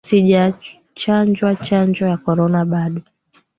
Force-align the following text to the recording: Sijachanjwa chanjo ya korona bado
Sijachanjwa 0.07 1.49
chanjo 1.65 2.03
ya 2.11 2.17
korona 2.23 2.61
bado 2.71 3.01